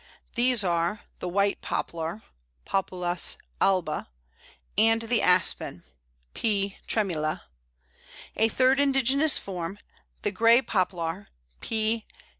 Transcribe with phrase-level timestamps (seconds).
[0.33, 2.23] These are the White Poplar
[2.65, 4.07] (Populus alba),
[4.75, 5.83] and the Aspen
[6.33, 6.77] (P.
[6.87, 7.43] tremula).
[8.35, 9.77] A third indigenous form,
[10.23, 11.27] the Grey Poplar
[11.61, 12.05] (_P.